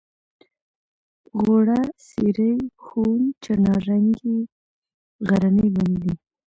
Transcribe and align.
غوړه 1.41 1.79
څېرۍ 2.05 2.55
ښوون 2.83 3.21
چناررنګی 3.43 4.37
غرني 5.27 5.67
ونې 5.73 5.97
دي. 6.03 6.13